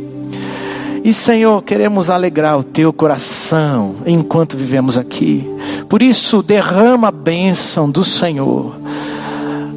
[1.03, 5.49] E Senhor, queremos alegrar o teu coração enquanto vivemos aqui.
[5.89, 8.77] Por isso, derrama a bênção do Senhor.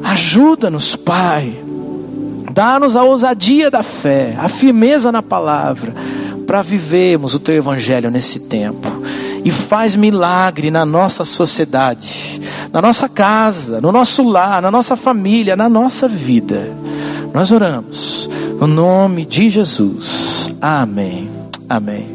[0.03, 1.63] Ajuda-nos, Pai.
[2.53, 5.93] Dá-nos a ousadia da fé, a firmeza na palavra,
[6.45, 8.87] para vivermos o teu evangelho nesse tempo.
[9.43, 12.39] E faz milagre na nossa sociedade,
[12.71, 16.71] na nossa casa, no nosso lar, na nossa família, na nossa vida.
[17.33, 18.29] Nós oramos
[18.59, 20.49] no nome de Jesus.
[20.61, 21.29] Amém.
[21.67, 22.12] Amém.